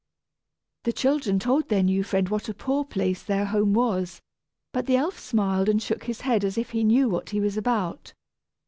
[0.85, 4.19] The children told their new friend what a poor place their home was,
[4.73, 7.55] but the elf smiled and shook his head as if he knew what he was
[7.55, 8.11] about.